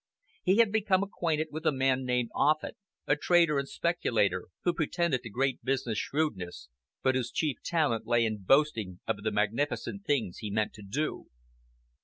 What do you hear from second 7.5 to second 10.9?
talent lay in boasting of the magnificent things he meant to